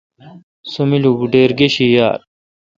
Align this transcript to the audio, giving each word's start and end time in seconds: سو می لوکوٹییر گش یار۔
سو 0.71 0.81
می 0.89 0.97
لوکوٹییر 1.03 1.51
گش 1.59 1.75
یار۔ 1.95 2.19